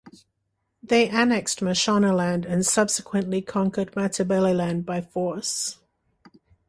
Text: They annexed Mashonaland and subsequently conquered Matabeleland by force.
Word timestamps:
They 0.81 1.09
annexed 1.09 1.59
Mashonaland 1.59 2.43
and 2.51 2.65
subsequently 2.65 3.43
conquered 3.43 3.93
Matabeleland 3.93 4.83
by 4.83 5.01
force. 5.01 5.77